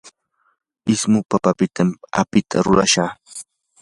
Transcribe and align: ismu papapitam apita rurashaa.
ismu 0.93 1.19
papapitam 1.29 1.89
apita 2.21 2.57
rurashaa. 2.65 3.11